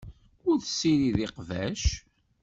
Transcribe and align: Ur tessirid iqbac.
Ur 0.49 0.57
tessirid 0.59 1.17
iqbac. 1.25 1.83